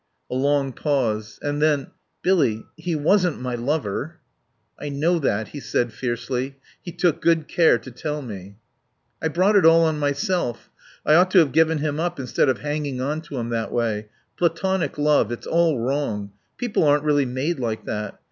[0.31, 1.37] A long pause.
[1.43, 1.91] And then,
[2.23, 4.17] "Billy he wasn't my lover."
[4.79, 6.55] "I know that," he said fiercely.
[6.81, 8.57] "He took good care to tell me."
[9.21, 10.71] "I brought it all on myself.
[11.05, 14.07] I ought to have given him up instead of hanging on to him that way.
[14.37, 16.31] Platonic love It's all wrong.
[16.57, 18.19] People aren't really made like that.